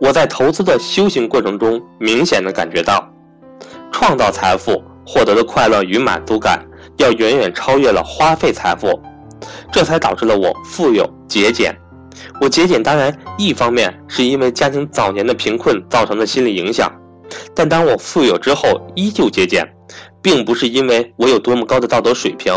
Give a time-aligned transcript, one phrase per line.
[0.00, 3.06] 我在投资的修行过程中，明显的感觉到，
[3.92, 6.58] 创造财富获得的快乐与满足感，
[6.96, 8.98] 要远远超越了花费财富，
[9.70, 11.78] 这才导致了我富有节俭。
[12.40, 16.90] 我节俭，当然一方面是因为家庭早年的贫困造成的心理影响，
[17.54, 19.62] 但当我富有之后依旧节俭，
[20.22, 22.54] 并不是因为我有多么高的道德水平，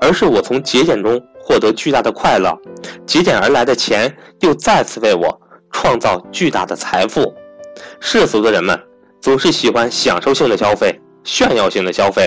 [0.00, 2.56] 而是我从节俭中获得巨大的快乐，
[3.04, 5.40] 节俭而来的钱又再次为我
[5.76, 7.34] 创造巨大的财富。
[8.00, 8.80] 世俗的人们
[9.20, 12.26] 总是喜欢享受性的消费、炫耀性的消费，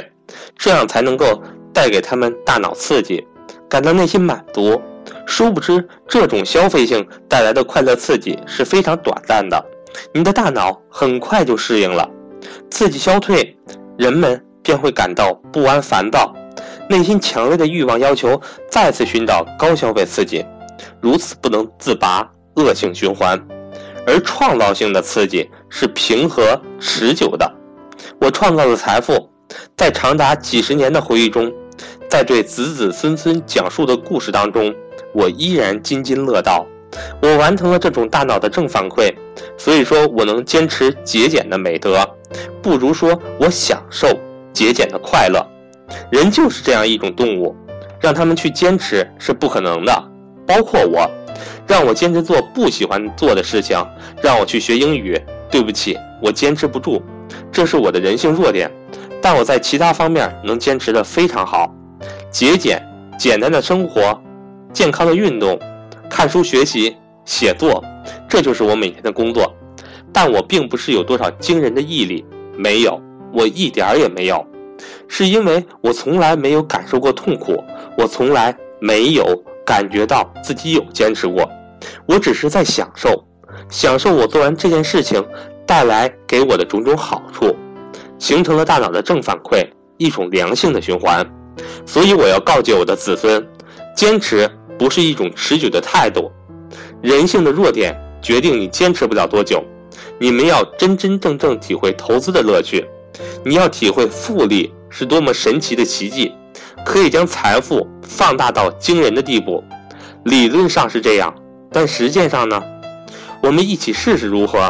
[0.56, 1.42] 这样才能够
[1.74, 3.26] 带给他们大脑刺激，
[3.68, 4.80] 感到内心满足。
[5.26, 9.66] 殊不知，这种消费性带来的快乐刺激是非常短暂的，
[10.14, 12.08] 你的大脑很快就适应了，
[12.70, 13.58] 刺激消退，
[13.98, 16.32] 人们便会感到不安、烦躁，
[16.88, 18.40] 内心强烈的欲望要求
[18.70, 20.46] 再次寻找高消费刺激，
[21.02, 23.40] 如此不能自拔，恶性循环。
[24.08, 27.52] 而创造性的刺激是平和持久的，
[28.20, 29.30] 我创造的财富，
[29.78, 31.52] 在长达几十年的回忆中，
[32.10, 34.74] 在对子子孙孙讲述的故事当中。
[35.14, 36.66] 我依然津津乐道，
[37.22, 39.12] 我完成了这种大脑的正反馈，
[39.58, 42.08] 所以说我能坚持节俭的美德，
[42.62, 44.08] 不如说我享受
[44.54, 45.46] 节俭的快乐。
[46.12, 47.56] 人就是这样一种动物，
[48.00, 50.04] 让他们去坚持是不可能的。
[50.46, 51.10] 包括我，
[51.68, 53.78] 让我坚持做不喜欢做的事情，
[54.22, 57.02] 让我去学英语，对不起，我坚持不住，
[57.52, 58.70] 这是我的人性弱点。
[59.22, 61.74] 但我在其他方面能坚持的非常好，
[62.32, 62.82] 节俭、
[63.18, 64.20] 简单的生活。
[64.72, 65.60] 健康的运动、
[66.10, 66.96] 看书学习、
[67.26, 67.84] 写作，
[68.30, 69.52] 这就是我每天的工作。
[70.14, 72.24] 但我并不是有多少惊人的毅力，
[72.56, 73.02] 没有，
[73.34, 74.46] 我一点儿也没有。
[75.08, 77.62] 是因为我从来没有感受过痛苦，
[77.98, 81.48] 我从来没有感觉到自己有坚持过。
[82.08, 83.24] 我只是在享受，
[83.70, 85.24] 享受我做完这件事情
[85.64, 87.56] 带来给我的种种好处，
[88.18, 89.64] 形成了大脑的正反馈，
[89.98, 91.24] 一种良性的循环。
[91.86, 93.48] 所以我要告诫我的子孙，
[93.96, 94.50] 坚持。
[94.80, 96.32] 不是一种持久的态度，
[97.02, 99.62] 人性的弱点决定你坚持不了多久。
[100.18, 102.88] 你们要真真正正体会投资的乐趣，
[103.44, 106.34] 你要体会复利是多么神奇的奇迹，
[106.86, 109.64] 可以将财富放大到惊人的地步。
[110.24, 111.34] 理论上是这样，
[111.72, 112.62] 但实践上呢？
[113.42, 114.70] 我们一起试试如何？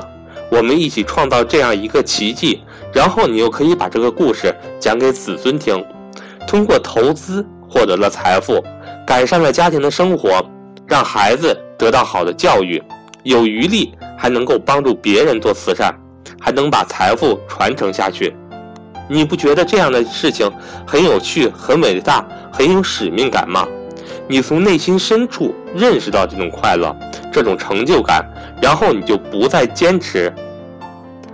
[0.52, 2.62] 我们一起创造这样一个奇迹，
[2.94, 5.84] 然后你又可以把这个故事讲给子孙听。
[6.48, 8.64] 通过投资获得了财富。
[9.08, 10.40] 改善了家庭的生活，
[10.86, 12.80] 让孩子得到好的教育，
[13.24, 15.92] 有余力还能够帮助别人做慈善，
[16.40, 18.36] 还能把财富传承下去。
[19.10, 20.50] 你不觉得这样的事情
[20.86, 23.68] 很有趣、很伟大、很有使命感吗？
[24.28, 26.96] 你从内心深处认识到这种快乐、
[27.34, 28.24] 这种成就感，
[28.62, 30.32] 然后你就不再坚持，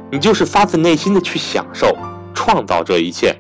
[0.09, 1.95] 你就是发自内心的去享受、
[2.33, 3.35] 创造这一切，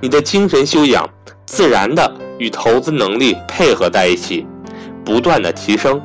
[0.00, 1.08] 你的精神修养
[1.44, 2.12] 自然的。
[2.38, 4.46] 与投资能力配合在一起，
[5.02, 5.98] 不断的提升。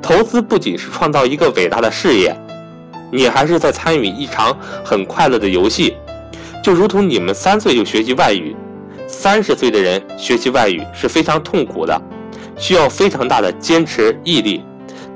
[0.00, 2.40] 投资不仅是创造一个伟大的事业，
[3.10, 5.96] 你还是在参与一场很快乐的游戏。
[6.62, 8.54] 就如同你们三岁就学习外语，
[9.06, 12.00] 三十岁的人学习外语是非常痛苦的，
[12.56, 14.62] 需要非常大的坚持毅力。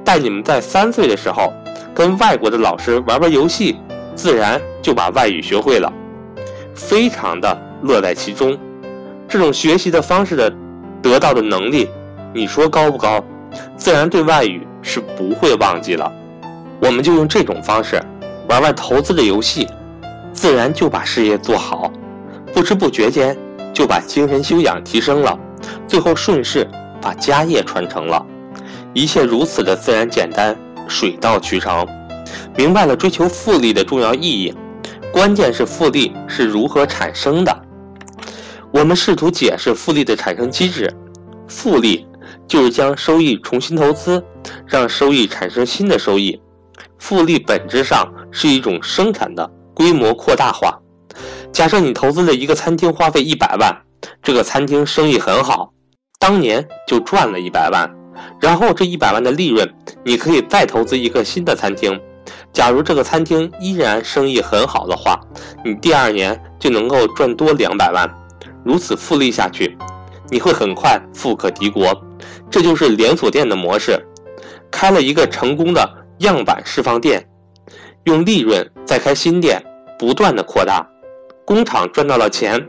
[0.04, 1.52] 但你们在三岁的时候，
[1.94, 3.76] 跟外国的老师玩玩游戏，
[4.14, 5.92] 自然就把外语学会了，
[6.74, 8.58] 非常的乐在其中。
[9.28, 10.52] 这种学习的方式的
[11.02, 11.88] 得到的能力，
[12.34, 13.24] 你说高不高？
[13.76, 16.10] 自然对外语是不会忘记了。
[16.80, 18.02] 我们就用这种方式
[18.48, 19.66] 玩玩投资的游戏，
[20.34, 21.90] 自然就把事业做好，
[22.52, 23.34] 不知不觉间
[23.72, 25.38] 就把精神修养提升了，
[25.86, 26.68] 最后顺势
[27.00, 28.24] 把家业传承了。
[28.92, 30.54] 一切如此的自然简单，
[30.86, 31.86] 水到渠成。
[32.56, 34.54] 明白了追求复利的重要意义，
[35.12, 37.62] 关键是复利是如何产生的。
[38.70, 40.92] 我们试图解释复利的产生机制，
[41.48, 42.06] 复利
[42.46, 44.22] 就是将收益重新投资，
[44.66, 46.40] 让收益产生新的收益。
[46.98, 50.78] 复利本质上是一种生产的规模扩大化。
[51.52, 53.76] 假设你投资了一个餐厅，花费一百万，
[54.22, 55.72] 这个餐厅生意很好，
[56.18, 57.90] 当年就赚了一百万。
[58.40, 59.68] 然后这一百万的利润，
[60.04, 62.00] 你可以再投资一个新的餐厅。
[62.52, 65.20] 假如这个餐厅依然生意很好的话，
[65.64, 68.08] 你第二年就能够赚多两百万。
[68.64, 69.76] 如此复利下去，
[70.30, 71.92] 你会很快富可敌国。
[72.50, 74.00] 这就是连锁店的模式。
[74.70, 75.88] 开了一个成功的
[76.18, 77.24] 样板释放店，
[78.04, 79.62] 用利润再开新店，
[79.98, 80.86] 不断的扩大。
[81.46, 82.60] 工厂赚到了钱，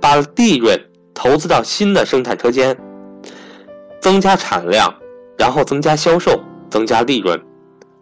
[0.00, 0.78] 把利润
[1.14, 2.76] 投资到新的生产车间，
[4.00, 4.92] 增加产量，
[5.38, 6.38] 然后增加销售，
[6.68, 7.40] 增加利润。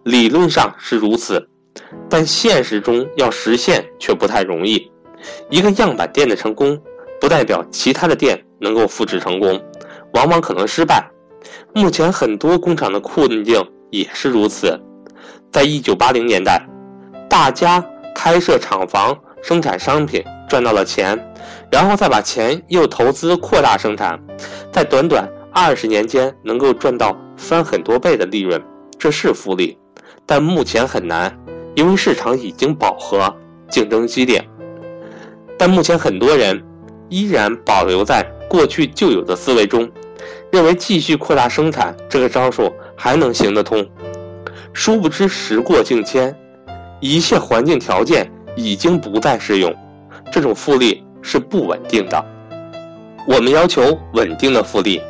[0.05, 1.47] 理论上是如此，
[2.09, 4.91] 但现实中要实现却不太容易。
[5.51, 6.79] 一个样板店的成功，
[7.21, 9.61] 不代表其他的店能够复制成功，
[10.15, 11.07] 往往可能失败。
[11.75, 14.79] 目前很多工厂的困境也是如此。
[15.51, 16.63] 在一九八零年代，
[17.29, 17.85] 大家
[18.15, 21.19] 开设厂房生产商品赚到了钱，
[21.71, 24.19] 然后再把钱又投资扩大生产，
[24.73, 28.61] 在短短二十年间能够赚到翻很多倍的利润，
[28.99, 29.79] 这是复利。
[30.25, 31.39] 但目前很难，
[31.75, 33.35] 因为市场已经饱和，
[33.71, 34.43] 竞争激烈。
[35.59, 36.63] 但目前很多人
[37.09, 39.91] 依然保留在过去旧有的思维中，
[40.51, 43.87] 认为继续扩大生产这个招数还能行得通。
[44.73, 46.35] 殊不知时过境迁，
[47.01, 49.75] 一切环境条件已经不再适用，
[50.33, 52.25] 这种复利是不稳定的。
[53.27, 55.01] 我们要求稳定的复利，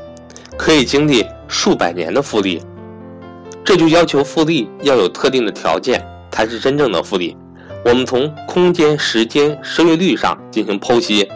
[0.56, 2.61] 可以经历数百年的复利，
[3.64, 7.37] 这就要求复利要有特定的条件，才是真正的复利。
[7.85, 11.29] 我们从空间、时间、收益率上进行剖析。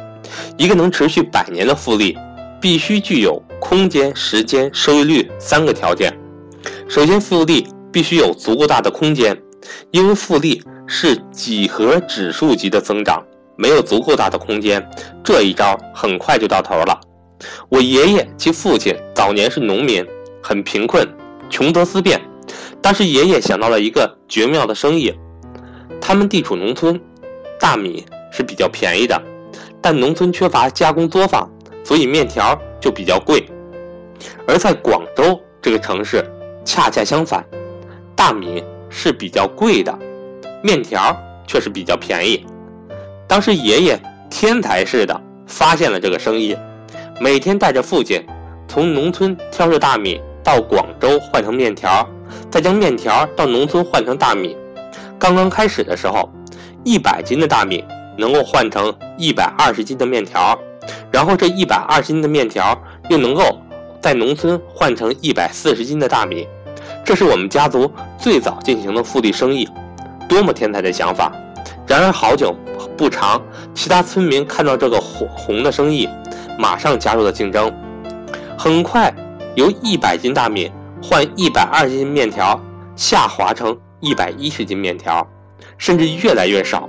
[0.57, 2.17] 一个能持续百年的复利，
[2.61, 6.13] 必须具有空间、时间、收益率三个条件。
[6.89, 9.37] 首先，复利必须有足够大的空间，
[9.93, 13.23] 因为复利是几何指数级的增长，
[13.57, 14.83] 没有足够大的空间，
[15.23, 16.99] 这一招很快就到头了。
[17.69, 20.05] 我爷爷及父亲早年是农民，
[20.43, 21.07] 很贫困，
[21.51, 22.19] 穷得思变。
[22.81, 25.15] 但是爷爷想到了一个绝妙的生意。
[26.01, 26.99] 他们地处农村，
[27.61, 29.21] 大米是比较便宜的，
[29.83, 31.47] 但农村缺乏加工作坊，
[31.85, 33.47] 所以面条就比较贵。
[34.49, 36.25] 而在广州这个城市，
[36.65, 37.45] 恰恰相反，
[38.17, 39.99] 大米是比较贵的，
[40.63, 41.17] 面条
[41.47, 42.45] 却是比较便宜。
[43.27, 43.99] 当时爷爷
[44.29, 46.55] 天才似的发现了这个生意，
[47.19, 48.23] 每天带着父亲
[48.69, 52.07] 从农村挑着大米到广州换成面条，
[52.51, 54.55] 再将面条到农村换成大米。
[55.19, 56.31] 刚刚开始的时候，
[56.85, 57.83] 一百斤的大米
[58.19, 60.59] 能够换成一百二十斤的面条，
[61.11, 62.79] 然后这一百二十斤的面条
[63.09, 63.59] 又能够
[64.01, 66.47] 在农村换成一百四十斤的大米。
[67.05, 69.69] 这是我们家族最早进行的复利生意，
[70.29, 71.33] 多么天才的想法！
[71.87, 72.55] 然而好久
[72.97, 73.43] 不长，
[73.75, 76.09] 其他村民看到这个火红的生意，
[76.59, 77.73] 马上加入了竞争。
[78.57, 79.13] 很快，
[79.55, 80.71] 由一百斤大米
[81.03, 82.61] 换一百二十斤面条
[82.97, 83.77] 下滑成。
[84.05, 85.25] 一百一十斤面条，
[85.79, 86.89] 甚至越来越少。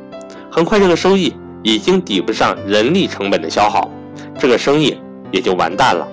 [0.51, 1.31] 很快，这个收益
[1.61, 3.87] 已经抵不上人力成本的消耗，
[4.39, 4.99] 这个生意
[5.31, 6.07] 也就完蛋了。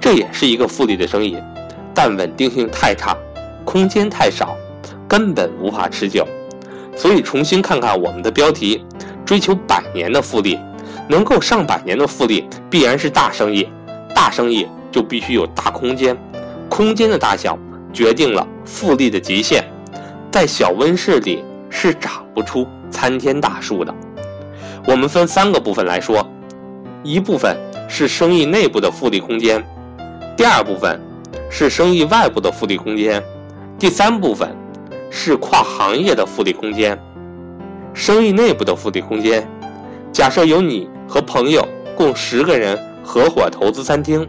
[0.00, 1.36] 这也是一个复利的生意，
[2.00, 3.16] 但稳定性太差，
[3.64, 4.56] 空间太少，
[5.08, 6.24] 根本无法持久。
[6.96, 8.84] 所以，重新看看我们的标题：
[9.26, 10.56] 追求百年的复利，
[11.08, 13.68] 能够上百年的复利必然是大生意。
[14.14, 16.16] 大生意就必须有大空间，
[16.68, 17.58] 空间的大小
[17.92, 19.64] 决定了复利的极限。
[20.30, 23.92] 在小温室里是长不出参天大树的。
[24.86, 26.24] 我们分三个部分来说，
[27.02, 27.56] 一部分
[27.88, 29.60] 是生意内部的复利空间，
[30.36, 31.00] 第二部分
[31.50, 33.22] 是生意外部的复利空间，
[33.78, 34.54] 第三部分
[35.10, 36.98] 是跨行业的复利空间。
[37.94, 39.46] 生意内部的复利空间，
[40.12, 41.66] 假设有你和朋友
[41.96, 44.28] 共十个人合伙投资餐厅，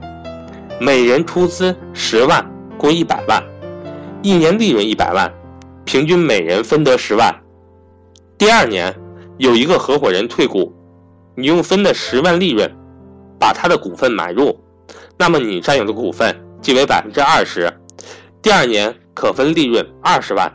[0.79, 2.45] 每人出资十万，
[2.77, 3.43] 共一百万，
[4.21, 5.31] 一年利润一百万。
[5.85, 7.35] 平均每人分得十万。
[8.37, 8.95] 第二年，
[9.37, 10.71] 有一个合伙人退股，
[11.35, 12.71] 你用分的十万利润，
[13.39, 14.55] 把他的股份买入，
[15.17, 17.71] 那么你占有的股份即为百分之二十。
[18.41, 20.51] 第二年可分利润二十万。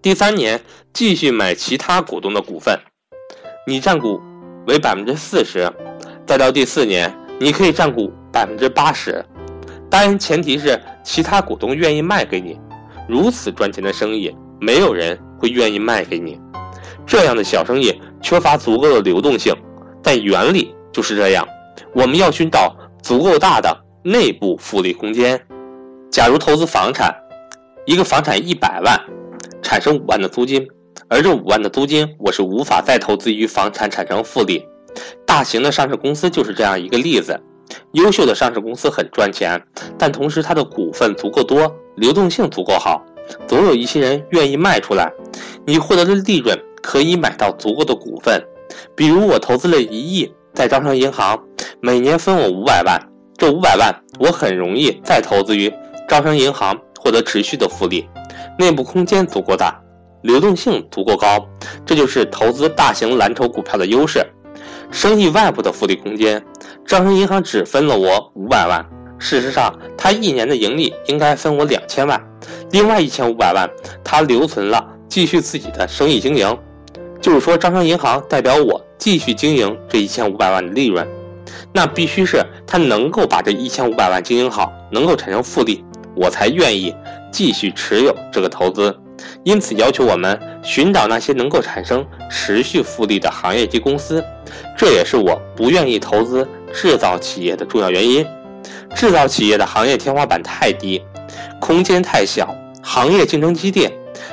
[0.00, 0.60] 第三年
[0.92, 2.78] 继续买其他股东的股份，
[3.66, 4.20] 你占股
[4.66, 5.70] 为百分之四十。
[6.26, 9.24] 再到第四年，你可以占股百分之八十，
[9.90, 12.58] 当然前提是其他股东愿意卖给你。
[13.08, 16.38] 如此赚钱的生意，没有人会愿意卖给你。
[17.06, 19.54] 这样的小生意缺乏足够的流动性，
[20.02, 21.46] 但原理就是这样。
[21.94, 25.40] 我们要寻找足够大的内部复利空间。
[26.10, 27.14] 假如投资房产，
[27.84, 28.98] 一个房产一百万，
[29.62, 30.66] 产生五万的租金，
[31.08, 34.64] 而这五万的租金我是无法再投资于房产产生复利。
[35.26, 37.38] 大型的上市公司就是这样一个例子。
[37.92, 39.62] 优秀的上市公司很赚钱，
[39.98, 43.04] 但同时它的股份足够多，流动性足够好，
[43.46, 45.12] 总有一些人愿意卖出来。
[45.66, 48.42] 你获得的利润可以买到足够的股份。
[48.96, 51.38] 比如我投资了一亿在招商银行，
[51.80, 52.98] 每年分我五百万，
[53.38, 55.72] 这五百万我很容易再投资于
[56.08, 58.04] 招商银行，获得持续的复利。
[58.58, 59.80] 内部空间足够大，
[60.22, 61.48] 流动性足够高，
[61.86, 64.26] 这就是投资大型蓝筹股票的优势。
[64.90, 66.44] 生意外部的复利空间，
[66.84, 68.84] 招商银行只分了我五百万，
[69.20, 72.20] 事实上，他一年的盈利应该分我两千万，
[72.72, 73.70] 另外一千五百万
[74.02, 76.58] 他留存了，继续自己的生意经营。
[77.20, 81.06] 就是说，招商银行代表我继续经营这一千五百万的利润，
[81.72, 85.84] 那必须是他能够把这一千五百万经营好，能够产生复利，
[86.14, 86.94] 我才愿意
[87.30, 88.96] 继续持有这个投资。
[89.42, 94.24] 因此，要求我们寻找那些能够产生持续复利的行业及公司，
[94.76, 98.24] 这也是我不愿意投资制造企业的重要原因。
[98.94, 101.02] 制造企业的行业天花板太低，
[101.60, 103.92] 空间太小，行业竞争激烈。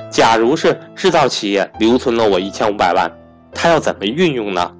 [0.10, 3.12] 假如是制造企业留存了我一千五百万，
[3.54, 4.72] 它要怎么运用呢？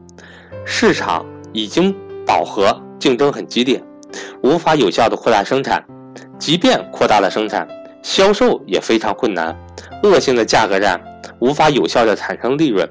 [0.66, 1.94] 市场已经
[2.26, 3.82] 饱和，竞争很激烈，
[4.42, 5.84] 无法有效的扩大生产。
[6.38, 7.68] 即便扩大了生产，
[8.02, 9.56] 销售也非常困难。
[10.04, 11.00] 恶性的价格战，
[11.40, 12.88] 无法有效的产生利润。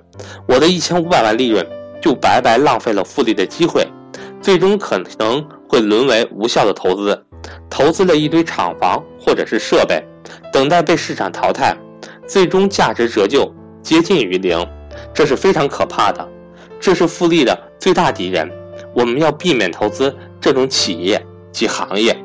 [0.49, 1.67] 我的一千五百万利润
[2.01, 3.87] 就白白浪费了复利的机会，
[4.41, 7.23] 最终可能会沦为无效的投资。
[7.69, 10.03] 投资了一堆厂房或者是设备，
[10.53, 11.77] 等待被市场淘汰。
[12.27, 14.67] 最终价值折旧接近于零，
[15.13, 16.27] 这是非常可怕的，
[16.81, 18.51] 这是复利的最大敌人。
[18.95, 22.17] 我们要避免投资这种企业及行业。